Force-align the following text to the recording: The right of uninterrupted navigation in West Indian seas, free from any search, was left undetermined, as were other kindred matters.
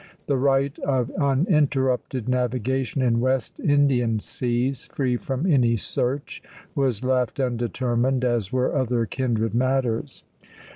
The 0.25 0.35
right 0.35 0.79
of 0.79 1.11
uninterrupted 1.11 2.27
navigation 2.27 3.03
in 3.03 3.19
West 3.19 3.59
Indian 3.59 4.19
seas, 4.19 4.89
free 4.91 5.15
from 5.15 5.45
any 5.45 5.77
search, 5.77 6.41
was 6.73 7.03
left 7.03 7.39
undetermined, 7.39 8.25
as 8.25 8.51
were 8.51 8.75
other 8.75 9.05
kindred 9.05 9.53
matters. 9.53 10.23